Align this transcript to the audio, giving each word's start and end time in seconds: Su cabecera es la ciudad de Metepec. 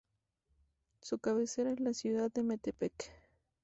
Su 1.03 1.19
cabecera 1.19 1.73
es 1.73 1.79
la 1.79 1.93
ciudad 1.93 2.31
de 2.31 2.41
Metepec. 2.41 3.11